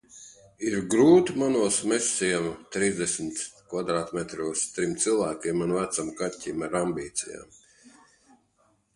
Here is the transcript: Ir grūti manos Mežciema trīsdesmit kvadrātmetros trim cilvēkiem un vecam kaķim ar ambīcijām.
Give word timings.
Ir 0.67 0.75
grūti 0.91 1.33
manos 1.41 1.75
Mežciema 1.89 2.53
trīsdesmit 2.75 3.41
kvadrātmetros 3.73 4.63
trim 4.77 4.95
cilvēkiem 5.03 5.61
un 5.67 5.75
vecam 5.81 6.09
kaķim 6.23 6.65
ar 6.69 6.79
ambīcijām. 6.81 7.53